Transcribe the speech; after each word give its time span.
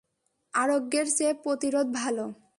আরোগ্যের 0.53 1.07
চেয়ে 1.17 1.33
প্রতিরোধ 1.43 1.87
ভালো। 1.93 2.25